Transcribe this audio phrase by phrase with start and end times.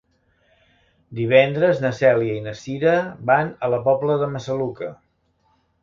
[1.19, 2.97] Divendres na Cèlia i na Cira
[3.31, 4.95] van a la Pobla de Massaluca.